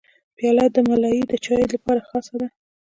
[0.37, 2.47] پیاله د ملای د چای لپاره خاصه ده.